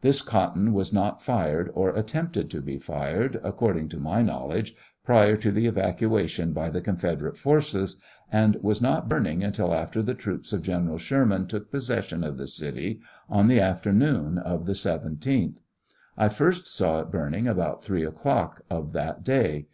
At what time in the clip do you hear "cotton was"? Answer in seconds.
0.22-0.92